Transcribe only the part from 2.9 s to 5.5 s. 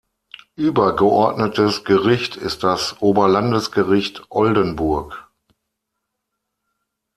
Oberlandesgericht Oldenburg.